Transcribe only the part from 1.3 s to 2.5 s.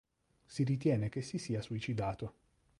sia suicidato.